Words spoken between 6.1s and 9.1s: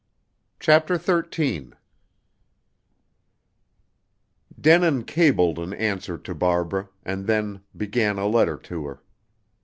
to Barbara, and then began a letter to her.